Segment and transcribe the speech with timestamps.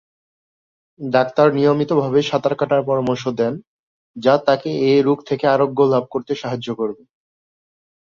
[0.99, 3.53] Doctor নিয়মিতভাবে সাঁতার কাটার পরামর্শ দেন
[4.15, 7.03] যা তাকে এ রোগ থেকে আরোগ্য লাভ করতে সাহায্য করবে।